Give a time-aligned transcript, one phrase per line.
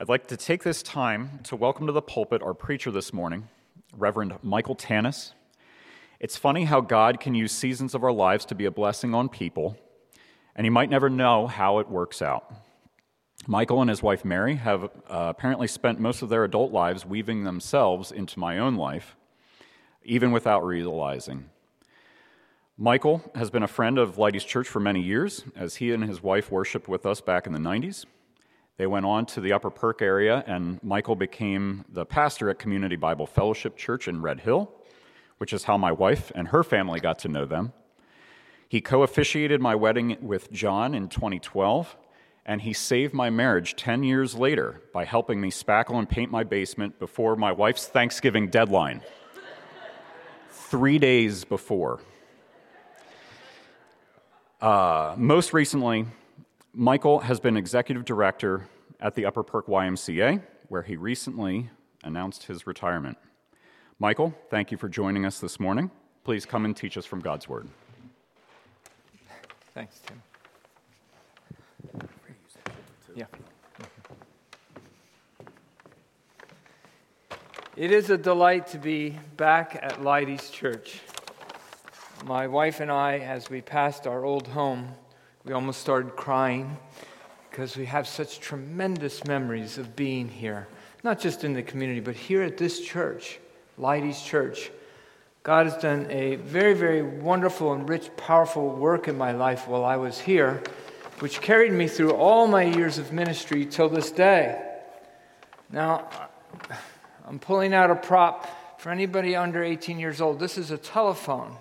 [0.00, 3.48] I'd like to take this time to welcome to the pulpit our preacher this morning,
[3.92, 5.32] Reverend Michael Tannous.
[6.20, 9.28] It's funny how God can use seasons of our lives to be a blessing on
[9.28, 9.76] people,
[10.54, 12.48] and you might never know how it works out.
[13.48, 17.42] Michael and his wife Mary have uh, apparently spent most of their adult lives weaving
[17.42, 19.16] themselves into my own life,
[20.04, 21.50] even without realizing.
[22.76, 26.22] Michael has been a friend of Leidy's Church for many years, as he and his
[26.22, 28.04] wife worshiped with us back in the 90s.
[28.78, 32.94] They went on to the Upper Perk area, and Michael became the pastor at Community
[32.94, 34.70] Bible Fellowship Church in Red Hill,
[35.38, 37.72] which is how my wife and her family got to know them.
[38.68, 41.96] He co officiated my wedding with John in 2012,
[42.46, 46.44] and he saved my marriage 10 years later by helping me spackle and paint my
[46.44, 49.02] basement before my wife's Thanksgiving deadline.
[50.50, 51.98] Three days before.
[54.60, 56.06] Uh, most recently,
[56.80, 58.68] Michael has been executive director
[59.00, 61.70] at the Upper Perk YMCA, where he recently
[62.04, 63.18] announced his retirement.
[63.98, 65.90] Michael, thank you for joining us this morning.
[66.22, 67.66] Please come and teach us from God's Word.
[69.74, 70.22] Thanks, Tim.
[73.16, 73.24] Yeah.
[77.74, 81.00] It is a delight to be back at Leidy's Church.
[82.24, 84.94] My wife and I, as we passed our old home,
[85.44, 86.76] we almost started crying
[87.50, 90.68] because we have such tremendous memories of being here,
[91.02, 93.38] not just in the community, but here at this church,
[93.76, 94.70] Leidy's Church.
[95.42, 99.84] God has done a very, very wonderful and rich, powerful work in my life while
[99.84, 100.62] I was here,
[101.20, 104.62] which carried me through all my years of ministry till this day.
[105.70, 106.08] Now,
[107.26, 110.38] I'm pulling out a prop for anybody under 18 years old.
[110.38, 111.56] This is a telephone.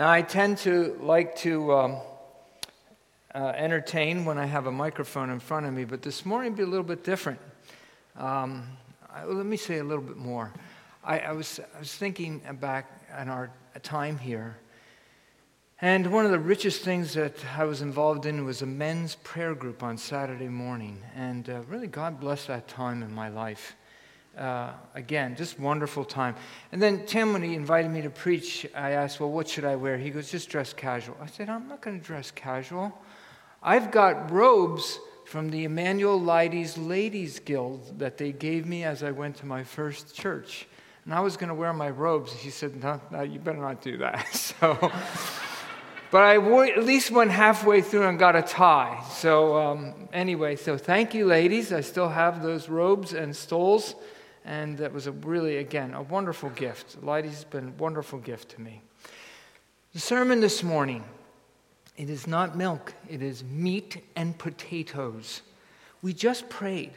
[0.00, 1.98] Now, I tend to like to um,
[3.34, 6.62] uh, entertain when I have a microphone in front of me, but this morning be
[6.62, 7.38] a little bit different.
[8.16, 8.66] Um,
[9.14, 10.54] I, let me say a little bit more.
[11.04, 13.50] I, I, was, I was thinking back on our
[13.82, 14.56] time here,
[15.82, 19.54] and one of the richest things that I was involved in was a men's prayer
[19.54, 21.02] group on Saturday morning.
[21.14, 23.74] And uh, really, God bless that time in my life
[24.36, 26.34] uh, again, just wonderful time.
[26.72, 29.76] And then Tim, when he invited me to preach, I asked, Well, what should I
[29.76, 29.98] wear?
[29.98, 31.16] He goes, Just dress casual.
[31.20, 32.92] I said, I'm not going to dress casual.
[33.62, 39.10] I've got robes from the Emmanuel Leidy's Ladies Guild that they gave me as I
[39.10, 40.66] went to my first church.
[41.04, 42.32] And I was going to wear my robes.
[42.32, 44.26] He said, No, no, you better not do that.
[44.32, 44.92] So.
[46.10, 46.36] But I
[46.70, 49.00] at least went halfway through and got a tie.
[49.12, 51.72] So, um, anyway, so thank you, ladies.
[51.72, 53.94] I still have those robes and stoles.
[54.44, 57.02] And that was a really, again, a wonderful gift.
[57.02, 58.82] Leidy's been a wonderful gift to me.
[59.92, 61.04] The sermon this morning,
[61.96, 65.42] it is not milk, it is meat and potatoes.
[66.02, 66.92] We just prayed.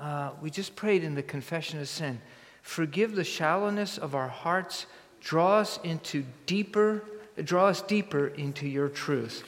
[0.00, 2.20] Uh, we just prayed in the confession of sin.
[2.62, 4.86] Forgive the shallowness of our hearts,
[5.20, 7.04] draw us into deeper,
[7.42, 9.44] draw us deeper into your truth.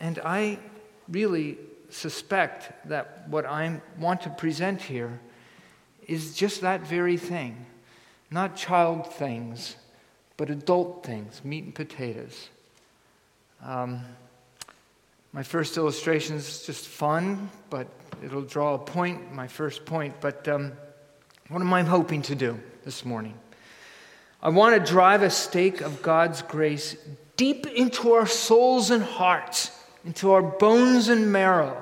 [0.00, 0.58] And I
[1.08, 1.58] really
[1.90, 5.20] suspect that what I want to present here
[6.06, 7.66] is just that very thing.
[8.30, 9.76] Not child things,
[10.36, 12.48] but adult things, meat and potatoes.
[13.64, 14.00] Um,
[15.32, 17.88] my first illustration is just fun, but
[18.24, 20.14] it'll draw a point, my first point.
[20.20, 20.72] But um,
[21.48, 23.34] what am I hoping to do this morning?
[24.42, 26.96] I want to drive a stake of God's grace
[27.36, 29.70] deep into our souls and hearts,
[30.04, 31.76] into our bones and marrow,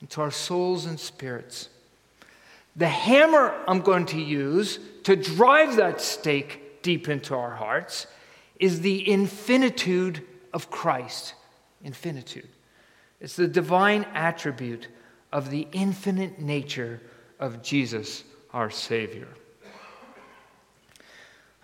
[0.00, 1.68] into our souls and spirits.
[2.78, 8.06] The hammer I'm going to use to drive that stake deep into our hearts
[8.60, 10.24] is the infinitude
[10.54, 11.34] of Christ.
[11.82, 12.48] Infinitude.
[13.20, 14.86] It's the divine attribute
[15.32, 17.00] of the infinite nature
[17.40, 18.22] of Jesus,
[18.52, 19.28] our Savior.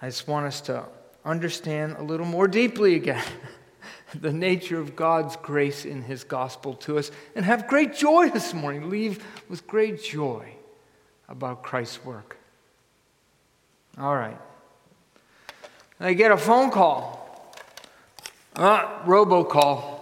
[0.02, 0.84] I just want us to
[1.25, 3.25] understand a little more deeply again
[4.20, 8.52] the nature of God's grace in His gospel to us and have great joy this
[8.52, 8.90] morning.
[8.90, 10.56] Leave with great joy
[11.29, 12.37] about Christ's work.
[13.99, 14.38] All right.
[16.00, 17.55] I get a phone call.
[18.56, 20.00] Uh, robocall.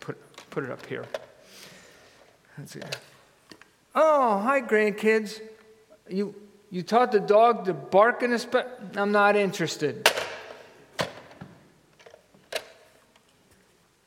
[0.00, 0.18] Put,
[0.50, 1.04] put it up here.
[3.94, 5.40] Oh, hi, grandkids.
[6.08, 6.34] You,
[6.70, 10.10] you taught the dog to bark in a spe- I'm not interested.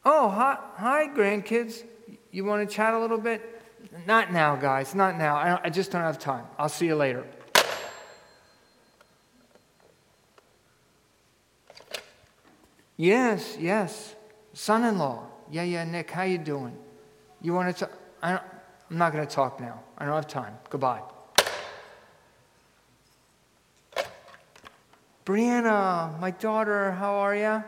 [0.03, 1.83] Oh, hi, hi, grandkids.
[2.31, 3.60] You want to chat a little bit?
[4.07, 4.95] Not now, guys.
[4.95, 5.35] Not now.
[5.35, 6.45] I, I just don't have time.
[6.57, 7.25] I'll see you later.
[12.95, 14.15] Yes, yes.
[14.53, 15.27] Son-in-law.
[15.49, 16.77] Yeah, yeah, Nick, how you doing?
[17.41, 17.97] You want to talk?
[18.21, 18.39] I am
[18.91, 19.81] not going to talk now.
[19.97, 20.53] I don't have time.
[20.69, 21.01] Goodbye.
[25.25, 27.63] Brianna, my daughter, how are you?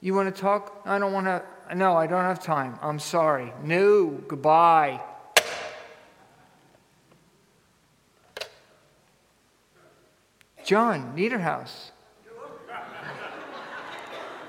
[0.00, 0.82] You want to talk?
[0.84, 1.42] I don't want to.
[1.74, 2.78] No, I don't have time.
[2.82, 3.52] I'm sorry.
[3.62, 5.00] No, goodbye.
[10.72, 11.90] John Niederhaus.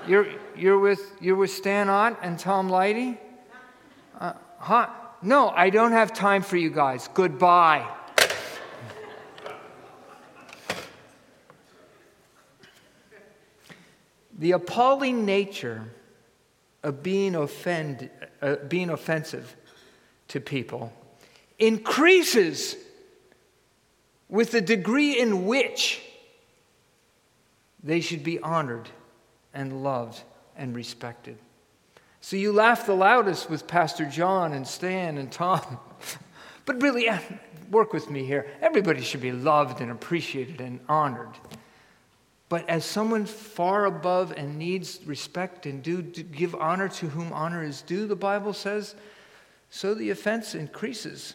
[0.08, 0.26] You're,
[0.56, 3.18] you're, with, you're with Stan Ott and Tom Leidy?
[4.18, 4.88] Uh, huh?
[5.20, 7.10] No, I don't have time for you guys.
[7.12, 7.86] Goodbye.
[14.38, 15.92] the appalling nature
[16.82, 18.08] of being, offend,
[18.40, 19.54] uh, being offensive
[20.28, 20.90] to people
[21.58, 22.76] increases
[24.30, 26.00] with the degree in which
[27.84, 28.88] they should be honored
[29.52, 30.22] and loved
[30.56, 31.38] and respected.
[32.20, 35.78] So you laugh the loudest with Pastor John and Stan and Tom.
[36.64, 37.20] but really, eh,
[37.70, 38.46] work with me here.
[38.62, 41.36] Everybody should be loved and appreciated and honored.
[42.48, 47.32] But as someone far above and needs respect and do, do give honor to whom
[47.32, 48.94] honor is due, the Bible says,
[49.70, 51.34] so the offense increases.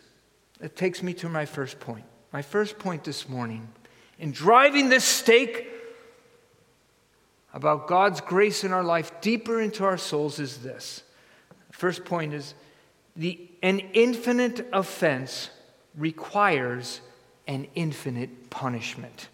[0.61, 2.05] It takes me to my first point.
[2.31, 3.67] My first point this morning
[4.17, 5.67] in driving this stake
[7.53, 11.03] about God's grace in our life deeper into our souls is this.
[11.71, 12.53] first point is
[13.15, 15.49] the, an infinite offense
[15.95, 17.01] requires
[17.47, 19.27] an infinite punishment.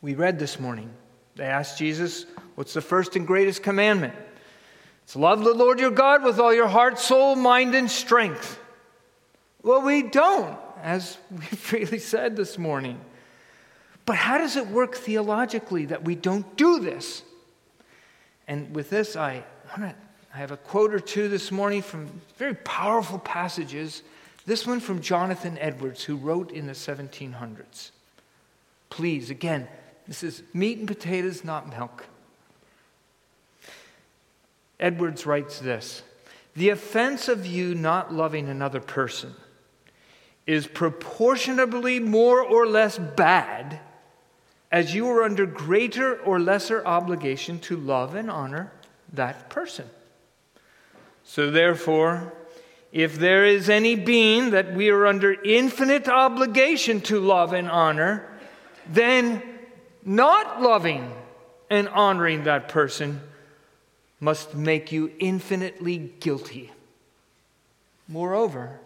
[0.00, 0.90] We read this morning.
[1.34, 4.14] They asked Jesus, What's the first and greatest commandment?
[5.04, 8.58] It's love the Lord your God with all your heart, soul, mind, and strength.
[9.62, 13.00] Well, we don't, as we freely said this morning.
[14.08, 17.22] But how does it work theologically that we don't do this?
[18.46, 19.94] And with this, I, want to.
[20.32, 22.08] I have a quote or two this morning from
[22.38, 24.02] very powerful passages.
[24.46, 27.90] This one from Jonathan Edwards, who wrote in the 1700s.
[28.88, 29.68] Please, again,
[30.06, 32.06] this is meat and potatoes, not milk.
[34.80, 36.02] Edwards writes this
[36.56, 39.34] The offense of you not loving another person
[40.46, 43.80] is proportionably more or less bad
[44.70, 48.72] as you are under greater or lesser obligation to love and honor
[49.12, 49.86] that person.
[51.24, 52.32] So, therefore,
[52.92, 58.26] if there is any being that we are under infinite obligation to love and honor,
[58.88, 59.42] then
[60.04, 61.12] not loving
[61.68, 63.20] and honoring that person
[64.20, 66.72] must make you infinitely guilty.
[68.08, 68.80] Moreover,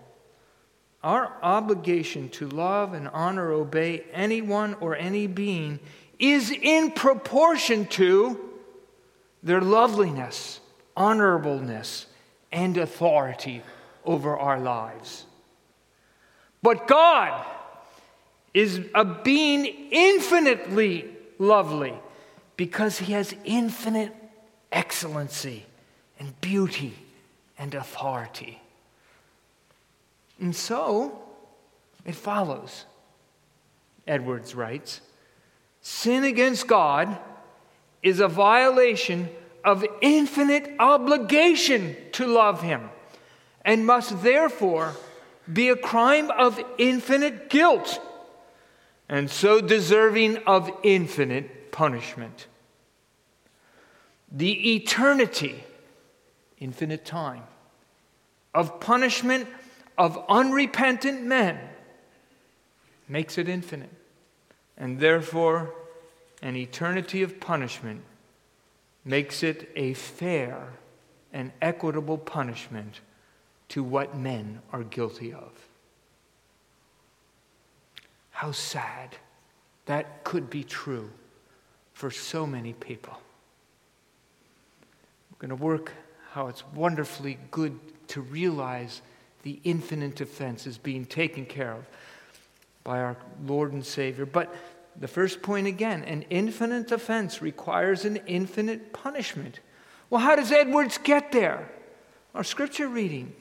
[1.03, 5.81] our obligation to love and honor, obey anyone or any being
[6.19, 8.39] is in proportion to
[9.43, 10.61] their loveliness,
[10.97, 12.07] honorableness,
[12.53, 13.63] and authority
[14.05, 15.27] over our lives.
[16.63, 17.45] But God
[18.55, 21.95] is a being infinitely lovely
[22.57, 24.15] because he has infinite
[24.71, 25.67] excellency
[26.21, 26.95] and beauty
[27.59, 28.62] and authority.
[30.43, 31.23] And so
[32.05, 32.85] it follows,
[34.09, 35.01] Edwards writes,
[35.81, 37.17] sin against God
[38.03, 39.31] is a violation
[39.65, 42.91] of infinite obligation to love him
[43.65, 44.97] and must therefore
[45.51, 48.01] be a crime of infinite guilt
[49.09, 52.49] and so deserving of infinite punishment.
[54.33, 55.63] The eternity,
[56.59, 57.45] infinite time,
[58.53, 59.47] of punishment
[59.99, 61.59] of unrepentant men
[63.09, 63.93] makes it infinite,
[64.77, 65.75] and therefore,
[66.41, 68.03] an eternity of punishment
[69.05, 70.69] makes it a fair
[71.33, 73.01] and equitable punishment
[73.69, 75.51] to what men are guilty of.
[78.31, 79.17] How sad
[79.87, 81.11] that could be true
[81.93, 83.19] for so many people.
[85.31, 85.93] We're going to work
[86.33, 89.03] how it's wonderfully good to realize
[89.43, 91.87] the infinite offense is being taken care of
[92.85, 94.27] by our Lord and Savior.
[94.27, 94.55] But
[94.99, 99.61] the first point again an infinite offense requires an infinite punishment.
[100.11, 101.71] Well, how does Edwards get there?
[102.35, 103.35] Our scripture reading.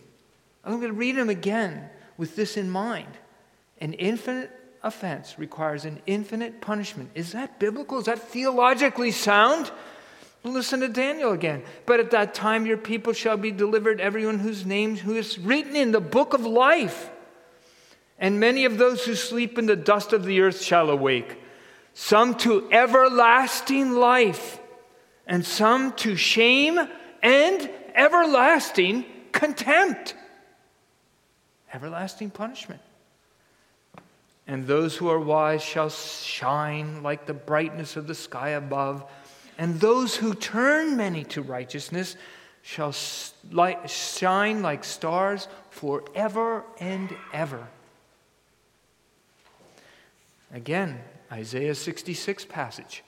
[0.64, 3.10] I'm going to read them again with this in mind.
[3.80, 4.52] An infinite
[4.84, 7.10] offense requires an infinite punishment.
[7.16, 8.00] Is that biblical?
[8.00, 9.72] Is that theologically sound?
[10.44, 11.64] Listen to Daniel again.
[11.86, 15.76] But at that time, your people shall be delivered, everyone whose name who is written
[15.76, 17.10] in the book of life.
[18.18, 21.38] And many of those who sleep in the dust of the earth shall awake,
[21.94, 24.60] some to everlasting life,
[25.28, 26.80] and some to shame
[27.22, 30.16] and everlasting contempt.
[31.74, 32.82] Everlasting punishment.
[34.48, 39.06] And those who are wise shall shine like the brightness of the sky above,
[39.62, 42.16] and those who turn many to righteousness
[42.64, 47.68] shall shine like stars forever and ever.
[50.52, 51.00] Again,
[51.32, 53.04] Isaiah 66 passage.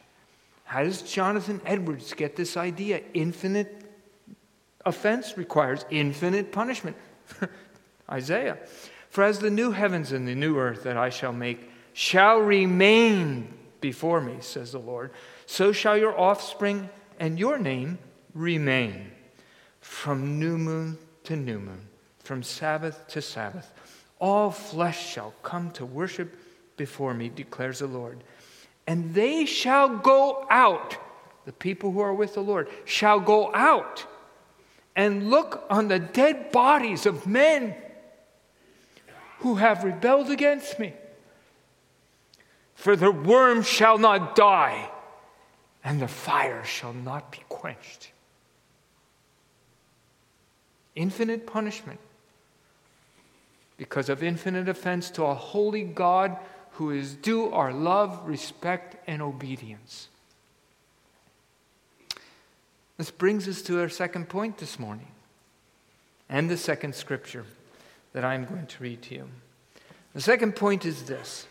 [0.66, 3.02] How does Jonathan Edwards get this idea?
[3.16, 3.84] Infinite
[4.86, 6.98] offense requires infinite punishment.
[8.12, 8.60] Isaiah.
[9.10, 13.52] For as the new heavens and the new earth that I shall make shall remain
[13.82, 15.10] before me, says the Lord,
[15.46, 18.00] so shall your offspring and your name
[18.34, 19.12] remain
[19.82, 21.88] from new moon to new moon,
[22.20, 23.74] from Sabbath to Sabbath.
[24.20, 26.38] All flesh shall come to worship
[26.78, 28.24] before me, declares the Lord.
[28.88, 30.98] And they shall go out,
[31.46, 34.06] the people who are with the Lord, shall go out
[34.96, 37.76] and look on the dead bodies of men
[39.40, 40.94] who have rebelled against me.
[42.76, 44.90] For the worm shall not die,
[45.84, 48.12] and the fire shall not be quenched.
[50.96, 52.00] Infinite punishment
[53.78, 56.38] because of infinite offense to a holy God
[56.74, 60.08] who is due our love, respect, and obedience.
[62.98, 65.08] This brings us to our second point this morning
[66.30, 67.46] and the second scripture
[68.14, 69.30] that I'm going to read to you.
[70.14, 71.48] The second point is this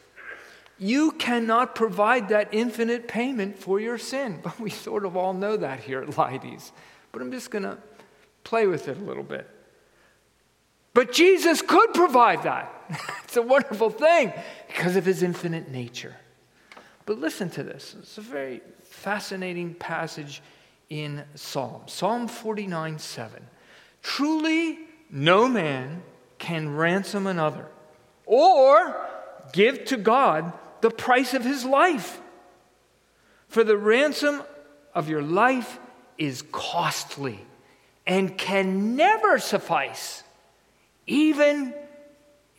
[0.83, 4.41] you cannot provide that infinite payment for your sin.
[4.43, 6.73] But we sort of all know that here at Leidy's.
[7.13, 7.79] But I'm just going to
[8.43, 9.49] play with it a little bit.
[10.95, 12.71] But Jesus could provide that.
[13.25, 14.33] it's a wonderful thing
[14.67, 16.17] because of his infinite nature.
[17.07, 17.95] But listen to this.
[17.99, 20.43] It's a very fascinating passage
[20.91, 21.83] in Psalm.
[21.87, 23.47] Psalm 49 7.
[24.03, 24.79] Truly,
[25.11, 26.03] no man
[26.39, 27.69] can ransom another
[28.27, 29.09] or
[29.53, 32.21] give to God the price of his life.
[33.49, 34.43] For the ransom
[34.95, 35.79] of your life
[36.19, 37.41] is costly
[38.07, 40.23] and can never suffice,
[41.07, 41.73] even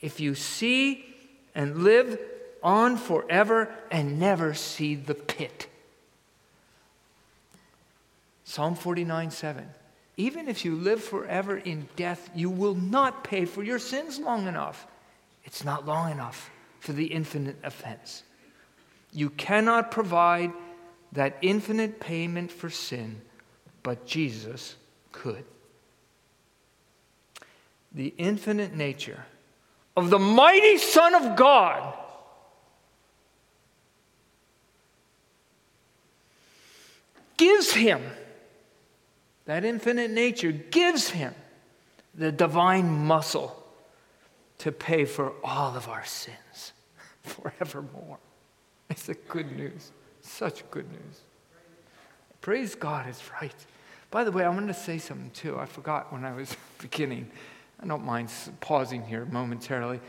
[0.01, 1.05] if you see
[1.53, 2.19] and live
[2.63, 5.67] on forever and never see the pit.
[8.45, 9.69] Psalm 49 7.
[10.15, 14.47] Even if you live forever in death, you will not pay for your sins long
[14.47, 14.87] enough.
[15.43, 16.51] It's not long enough
[16.83, 18.23] for the infinite offense.
[19.13, 20.51] You cannot provide
[21.13, 23.21] that infinite payment for sin,
[23.83, 24.75] but Jesus
[25.13, 25.45] could.
[27.93, 29.23] The infinite nature
[29.95, 31.93] of the mighty Son of God.
[37.37, 38.01] Gives him,
[39.45, 41.33] that infinite nature gives him
[42.13, 43.57] the divine muscle
[44.57, 46.72] to pay for all of our sins
[47.23, 48.19] forevermore.
[48.89, 49.91] It's a good news.
[50.21, 51.21] Such good news.
[52.41, 53.55] Praise God is right.
[54.11, 55.57] By the way, I wanted to say something too.
[55.57, 57.31] I forgot when I was beginning.
[57.81, 59.99] I don't mind pausing here momentarily.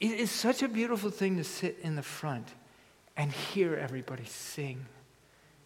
[0.00, 2.48] It is such a beautiful thing to sit in the front
[3.16, 4.84] and hear everybody sing,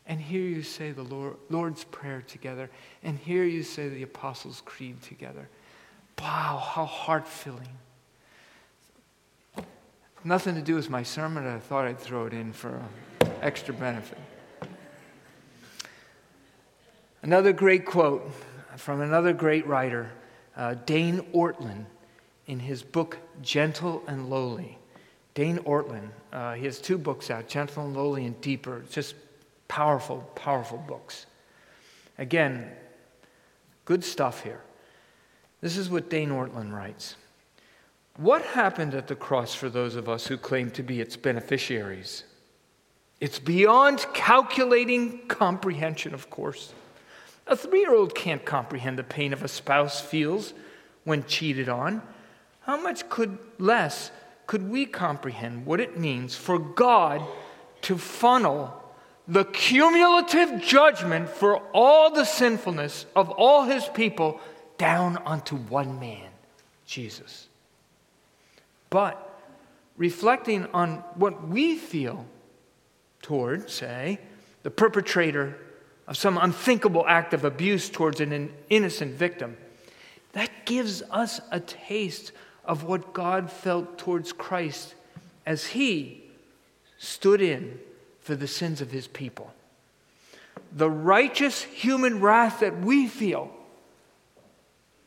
[0.06, 2.70] and hear you say the Lord, Lord's Prayer together,
[3.02, 5.48] and hear you say the Apostles' Creed together.
[6.20, 7.68] Wow, how heart filling.
[10.22, 12.82] Nothing to do with my sermon, I thought I'd throw it in for
[13.40, 14.18] extra benefit.
[17.22, 18.30] Another great quote
[18.76, 20.10] from another great writer
[20.56, 21.86] uh, Dane Ortlund
[22.46, 24.76] in his book Gentle and Lowly.
[25.32, 28.84] Dane Ortlund, uh, he has two books out Gentle and Lowly and Deeper.
[28.90, 29.14] Just
[29.68, 31.24] powerful, powerful books.
[32.18, 32.70] Again,
[33.86, 34.60] good stuff here.
[35.62, 37.16] This is what Dane Ortlund writes
[38.16, 42.24] What happened at the cross for those of us who claim to be its beneficiaries?
[43.20, 46.72] It's beyond calculating comprehension, of course.
[47.46, 50.54] A three year old can't comprehend the pain of a spouse feels
[51.04, 52.02] when cheated on.
[52.62, 54.10] How much could less
[54.46, 57.22] could we comprehend what it means for God
[57.82, 58.74] to funnel
[59.28, 64.40] the cumulative judgment for all the sinfulness of all his people
[64.76, 66.30] down onto one man,
[66.84, 67.48] Jesus?
[68.90, 69.40] But
[69.96, 72.26] reflecting on what we feel
[73.22, 74.18] toward, say,
[74.62, 75.56] the perpetrator
[76.06, 79.56] of some unthinkable act of abuse towards an innocent victim,
[80.32, 82.32] that gives us a taste
[82.64, 84.94] of what God felt towards Christ
[85.46, 86.22] as he
[86.98, 87.78] stood in
[88.20, 89.52] for the sins of his people.
[90.72, 93.50] the righteous human wrath that we feel,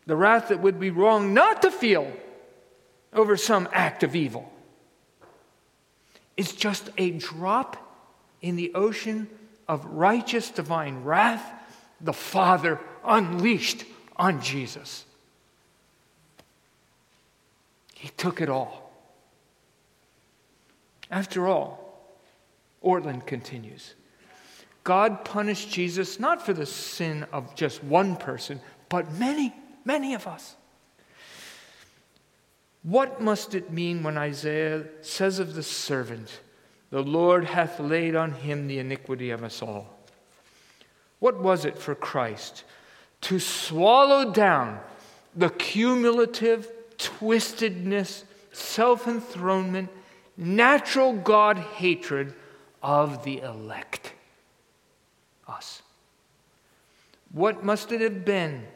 [0.05, 2.11] the wrath that would be wrong not to feel
[3.15, 4.51] over some act of evil,
[6.36, 7.77] It's just a drop
[8.41, 9.29] in the ocean
[9.67, 11.43] of righteous divine wrath
[12.01, 13.86] the Father unleashed
[14.17, 15.05] on Jesus.
[17.96, 18.91] He took it all.
[21.10, 22.10] After all,
[22.84, 23.93] Ortlund continues
[24.84, 29.53] God punished Jesus not for the sin of just one person, but many,
[29.86, 30.55] many of us.
[32.83, 36.41] What must it mean when Isaiah says of the servant,
[36.89, 39.87] The Lord hath laid on him the iniquity of us all?
[41.19, 42.65] What was it for Christ
[43.21, 44.81] to swallow down
[45.33, 49.89] the cumulative twistedness, self enthronement,
[50.35, 52.33] natural God hatred
[52.81, 54.11] of the elect?
[55.47, 55.81] Us.
[57.31, 58.67] What must it have been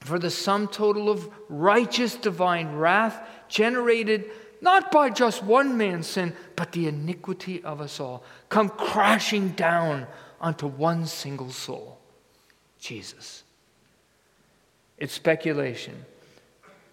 [0.00, 4.30] for the sum total of righteous divine wrath generated
[4.60, 10.06] not by just one man's sin, but the iniquity of us all, come crashing down
[10.40, 11.98] onto one single soul
[12.78, 13.42] Jesus.
[14.98, 16.04] It's speculation,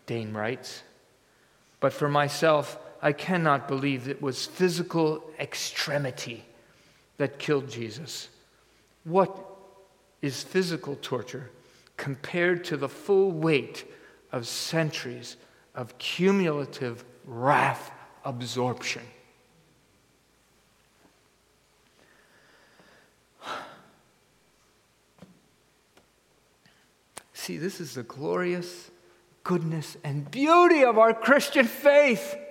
[0.06, 0.84] Dane writes.
[1.80, 6.46] But for myself, I cannot believe it was physical extremity
[7.18, 8.30] that killed Jesus.
[9.04, 9.38] What
[10.22, 11.52] is physical torture
[11.98, 13.86] compared to the full weight
[14.32, 15.36] of centuries
[15.76, 17.92] of cumulative wrath
[18.24, 19.04] absorption?
[27.48, 28.92] See, this is the glorious
[29.46, 32.36] goodness and beauty of our Christian faith.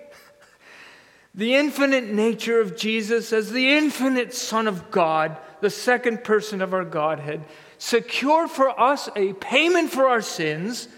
[1.35, 6.73] The infinite nature of Jesus as the infinite Son of God, the second person of
[6.73, 7.45] our Godhead,
[7.79, 10.89] secured for us a payment for our sins,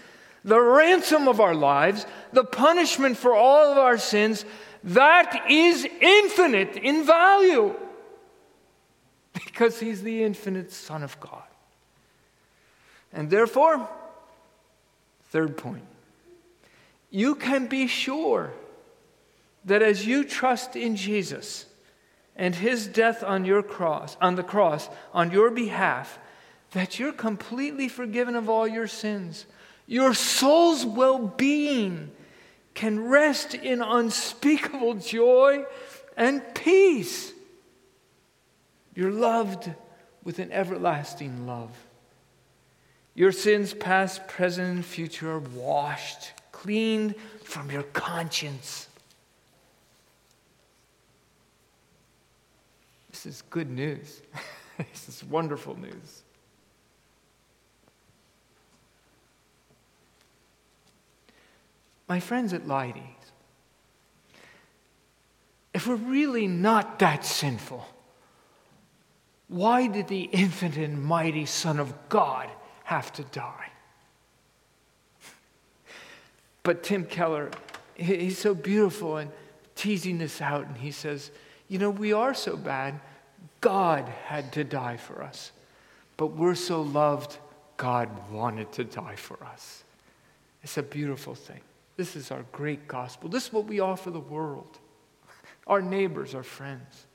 [0.43, 4.45] the ransom of our lives, the punishment for all of our sins,
[4.83, 7.75] that is infinite in value
[9.33, 11.43] because he's the infinite Son of God.
[13.11, 13.89] And therefore,
[15.29, 15.85] third point,
[17.09, 18.53] you can be sure
[19.65, 21.65] that as you trust in Jesus
[22.35, 26.19] and his death on your cross, on the cross, on your behalf,
[26.71, 29.45] that you're completely forgiven of all your sins.
[29.87, 32.11] Your soul's well being
[32.75, 35.65] can rest in unspeakable joy
[36.15, 37.33] and peace.
[38.93, 39.71] You're loved
[40.23, 41.71] with an everlasting love.
[43.15, 48.87] Your sins, past, present, and future, are washed, cleaned from your conscience.
[53.09, 54.21] This is good news.
[54.77, 56.23] this is wonderful news.
[62.09, 63.03] My friends at Leidy's,
[65.73, 67.87] if we're really not that sinful,
[69.47, 72.49] why did the infinite and mighty Son of God
[72.89, 73.69] have to die.
[76.63, 77.51] But Tim Keller,
[77.93, 79.29] he's so beautiful and
[79.75, 81.29] teasing this out, and he says,
[81.67, 82.99] You know, we are so bad,
[83.61, 85.51] God had to die for us.
[86.17, 87.37] But we're so loved,
[87.77, 89.83] God wanted to die for us.
[90.63, 91.61] It's a beautiful thing.
[91.99, 93.27] This is our great gospel.
[93.27, 94.79] This is what we offer the world,
[95.67, 97.07] our neighbors, our friends.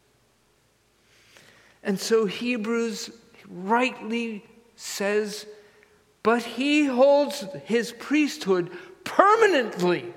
[1.83, 3.09] And so Hebrews
[3.49, 4.45] rightly
[4.77, 5.47] says
[6.23, 8.71] but he holds his priesthood
[9.05, 10.13] permanently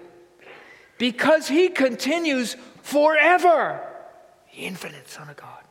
[0.98, 3.80] because he continues forever,
[4.54, 5.64] the infinite Son of God.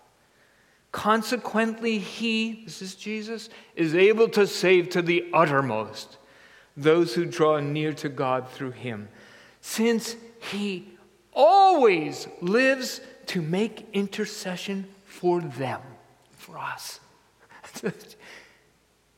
[0.90, 6.16] Consequently, he, this is Jesus, is able to save to the uttermost
[6.76, 9.08] those who draw near to God through him,
[9.60, 10.88] since he
[11.32, 15.80] always lives to make intercession for them,
[16.32, 17.00] for us.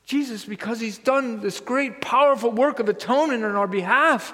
[0.05, 4.33] Jesus, because he's done this great, powerful work of atonement on our behalf,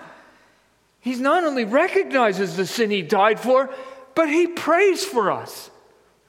[1.00, 3.68] he not only recognizes the sin he died for,
[4.14, 5.70] but he prays for us.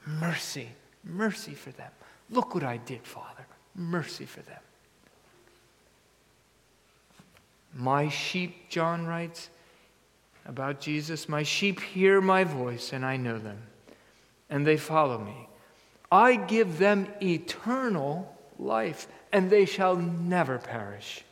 [0.04, 0.68] Mercy,
[1.04, 1.90] mercy for them.
[2.28, 3.46] Look what I did, Father.
[3.74, 4.60] Mercy for them.
[7.76, 9.50] My sheep, John writes
[10.46, 13.58] about Jesus, my sheep hear my voice, and I know them,
[14.48, 15.48] and they follow me.
[16.10, 21.22] I give them eternal life, and they shall never perish,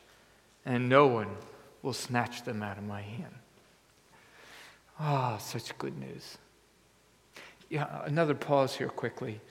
[0.65, 1.35] and no one
[1.81, 3.33] will snatch them out of my hand.
[4.99, 6.37] Ah, oh, such good news.
[7.69, 9.41] Yeah, another pause here quickly.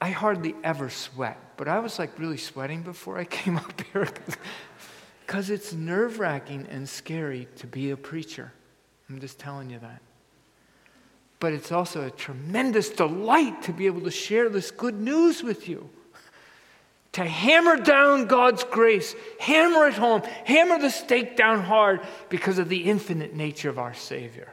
[0.00, 4.08] I hardly ever sweat, but I was like really sweating before I came up here
[5.28, 8.50] because it's nerve wracking and scary to be a preacher.
[9.10, 10.00] I'm just telling you that.
[11.38, 15.68] But it's also a tremendous delight to be able to share this good news with
[15.68, 15.90] you.
[17.12, 22.70] To hammer down God's grace, hammer it home, hammer the stake down hard because of
[22.70, 24.48] the infinite nature of our Savior.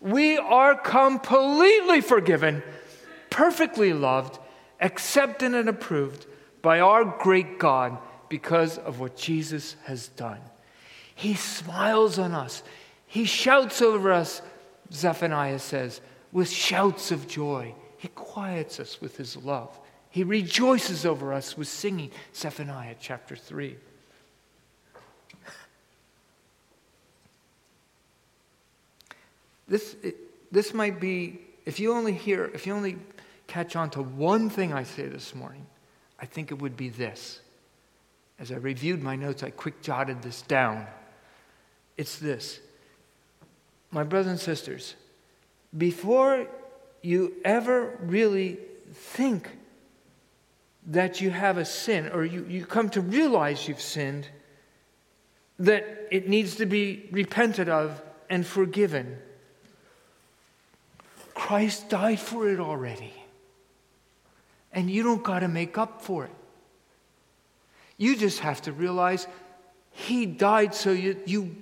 [0.00, 2.64] We are completely forgiven,
[3.30, 4.40] perfectly loved,
[4.80, 6.26] accepted, and approved
[6.60, 7.98] by our great God
[8.32, 10.40] because of what Jesus has done.
[11.14, 12.62] He smiles on us,
[13.06, 14.40] He shouts over us,
[14.90, 16.00] Zephaniah says,
[16.32, 17.74] with shouts of joy.
[17.98, 19.78] He quiets us with His love.
[20.08, 23.76] He rejoices over us with singing, Zephaniah chapter 3.
[29.68, 29.94] This,
[30.50, 32.96] this might be, if you only hear, if you only
[33.46, 35.66] catch on to one thing I say this morning,
[36.18, 37.42] I think it would be this.
[38.42, 40.88] As I reviewed my notes, I quick jotted this down.
[41.96, 42.58] It's this.
[43.92, 44.96] My brothers and sisters,
[45.78, 46.48] before
[47.02, 48.58] you ever really
[48.92, 49.48] think
[50.88, 54.26] that you have a sin or you, you come to realize you've sinned,
[55.60, 59.18] that it needs to be repented of and forgiven
[61.32, 63.12] Christ died for it already.
[64.72, 66.30] And you don't got to make up for it.
[68.02, 69.28] You just have to realize
[69.92, 71.54] He died so you, you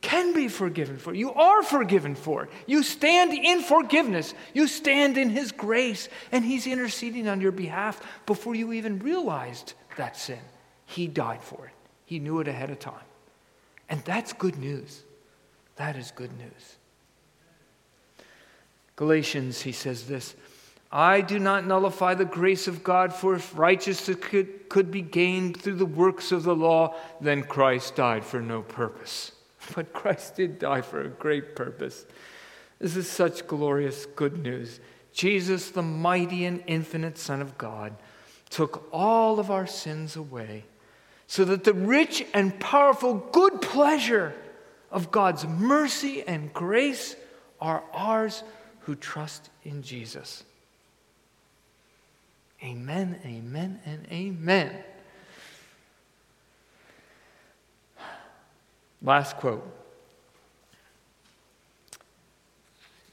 [0.00, 1.12] can be forgiven for.
[1.12, 2.48] You are forgiven for.
[2.66, 4.32] You stand in forgiveness.
[4.54, 6.08] You stand in His grace.
[6.30, 10.38] And He's interceding on your behalf before you even realized that sin.
[10.86, 11.72] He died for it,
[12.04, 12.94] He knew it ahead of time.
[13.88, 15.02] And that's good news.
[15.74, 16.76] That is good news.
[18.94, 20.36] Galatians, he says this
[20.90, 25.60] I do not nullify the grace of God, for if righteousness could, could be gained
[25.60, 29.32] through the works of the law, then Christ died for no purpose.
[29.74, 32.06] But Christ did die for a great purpose.
[32.78, 34.80] This is such glorious good news.
[35.12, 37.94] Jesus, the mighty and infinite Son of God,
[38.48, 40.64] took all of our sins away
[41.26, 44.34] so that the rich and powerful good pleasure
[44.90, 47.14] of God's mercy and grace
[47.60, 48.42] are ours
[48.80, 50.44] who trust in Jesus.
[52.62, 54.72] Amen, amen, and amen.
[59.00, 59.64] Last quote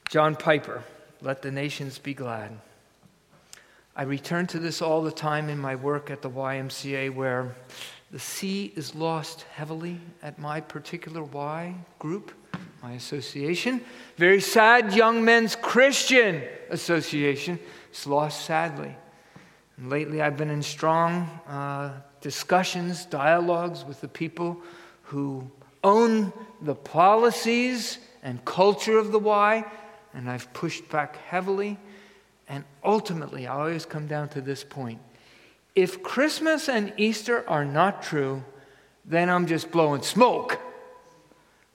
[0.08, 0.82] John Piper,
[1.20, 2.58] Let the Nations Be Glad.
[3.94, 7.54] I return to this all the time in my work at the YMCA, where
[8.10, 12.32] the C is lost heavily at my particular Y group
[12.82, 13.80] my association.
[14.16, 17.58] Very sad young men's Christian association.
[17.90, 18.94] It's lost sadly.
[19.82, 24.60] Lately, I've been in strong uh, discussions, dialogues with the people
[25.02, 25.50] who
[25.84, 29.64] own the policies and culture of the Y,
[30.14, 31.78] and I've pushed back heavily.
[32.48, 34.98] And ultimately, I always come down to this point.
[35.74, 38.42] If Christmas and Easter are not true,
[39.04, 40.58] then I'm just blowing smoke.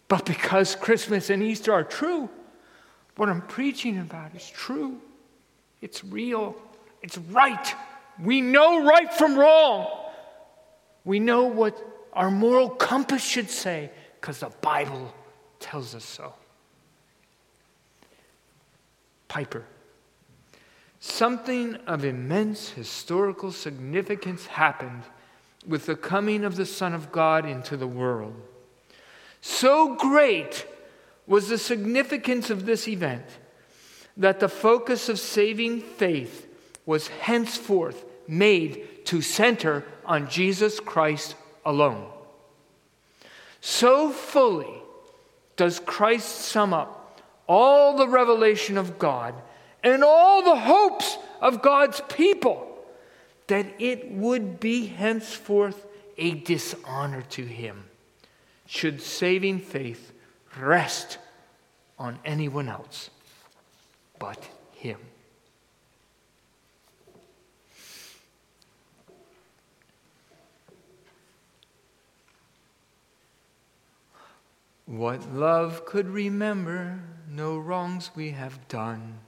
[0.07, 2.29] But because Christmas and Easter are true,
[3.15, 4.99] what I'm preaching about is true.
[5.81, 6.55] It's real.
[7.03, 7.75] It's right.
[8.21, 9.88] We know right from wrong.
[11.03, 11.81] We know what
[12.13, 15.13] our moral compass should say because the Bible
[15.60, 16.34] tells us so.
[19.27, 19.65] Piper.
[20.99, 25.01] Something of immense historical significance happened
[25.65, 28.36] with the coming of the Son of God into the world.
[29.41, 30.67] So great
[31.25, 33.25] was the significance of this event
[34.15, 36.47] that the focus of saving faith
[36.86, 42.08] was henceforth made to center on Jesus Christ alone.
[43.60, 44.74] So fully
[45.56, 49.36] does Christ sum up all the revelation of God
[49.84, 52.67] and all the hopes of God's people
[53.48, 55.86] that it would be henceforth
[56.17, 57.84] a dishonor to him
[58.65, 60.13] should saving faith
[60.58, 61.17] rest
[62.00, 63.10] on anyone else
[64.22, 65.00] but Him.
[74.91, 76.99] What love could remember
[77.30, 79.19] no wrongs we have done?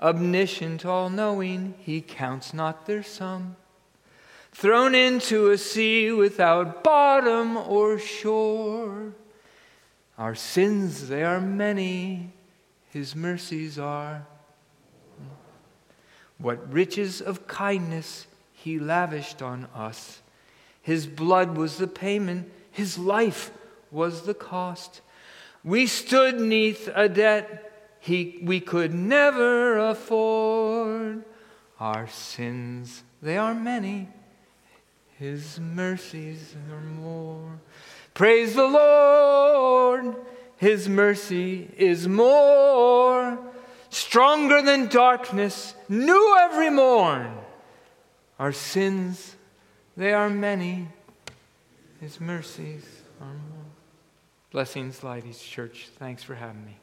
[0.00, 3.54] Omniscient, all knowing, he counts not their sum
[4.52, 9.12] thrown into a sea without bottom or shore.
[10.18, 12.32] Our sins, they are many,
[12.88, 14.26] His mercies are.
[16.38, 20.20] What riches of kindness he lavished on us.
[20.82, 23.52] His blood was the payment, his life
[23.90, 25.00] was the cost.
[25.62, 31.22] We stood neath a debt he, we could never afford.
[31.78, 34.08] Our sins, they are many,
[35.18, 37.60] his mercies are more.
[38.14, 40.16] Praise the Lord,
[40.56, 43.38] his mercy is more.
[43.90, 47.32] Stronger than darkness, new every morn.
[48.38, 49.36] Our sins,
[49.96, 50.88] they are many,
[52.00, 52.84] his mercies
[53.20, 53.59] are more.
[54.50, 55.88] Blessings, Leidy's Church.
[55.98, 56.76] Thanks for having me.